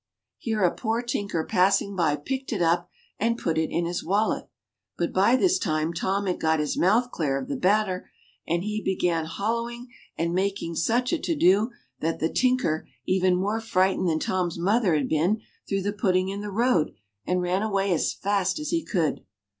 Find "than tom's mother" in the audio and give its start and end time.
14.09-14.95